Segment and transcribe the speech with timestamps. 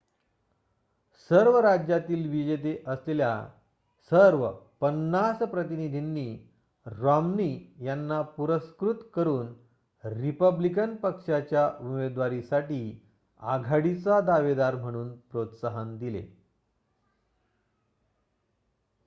[1.29, 3.47] सर्व राज्यातील विजेते असलेल्या
[4.11, 4.47] सर्व
[4.79, 6.27] पन्नास प्रतिनिधींनी
[6.85, 7.51] रॉम्नी
[7.81, 9.53] यांना पुरस्कृत करून
[10.03, 12.81] रिपब्लिकन पक्षाच्या उमेदवारीसाठी
[13.41, 16.25] आघाडीचा दावेदार म्हणून प्रोत्साहन दिले